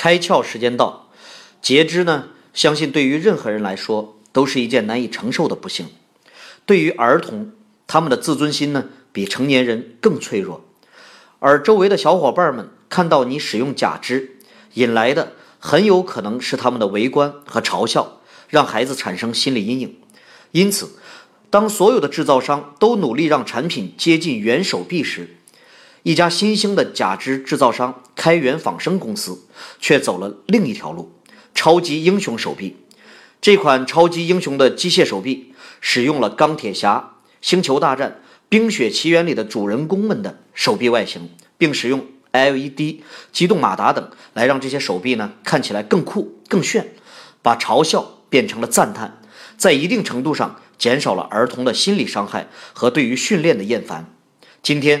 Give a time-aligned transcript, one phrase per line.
[0.00, 1.10] 开窍时间到，
[1.60, 5.88] 截肢呢，相信对于任何人来说都是一件难以承受的不幸。
[6.64, 7.52] 对于儿童，
[7.86, 10.64] 他们的自尊心呢，比成年人更脆弱。
[11.38, 14.38] 而周围的小伙伴们看到你使用假肢，
[14.72, 19.98] 引来的很有可能是他们的围观和嘲笑，让孩子产生心理阴影。
[20.52, 20.92] 因此，
[21.50, 25.36] 当所有的制造商都努力让产品接近原手臂时，
[26.02, 29.46] 一家新兴的假肢制造商开源仿生公司
[29.78, 31.12] 却走了另一条路——
[31.54, 32.76] 超级英雄手臂。
[33.40, 38.20] 这款超级英雄的机械手臂使用了钢铁侠、星球大战。
[38.52, 46.92] 《冰雪奇缘》里的主人公们的手臂外形，并使用 LED 机动马达等来让这些手臂呢看起来更酷、更炫，
[47.42, 49.22] 把嘲笑变成了赞叹，
[49.56, 54.12] 在一定程度上减少了儿童的心理伤害和对于训练的厌烦。
[54.64, 55.00] 今天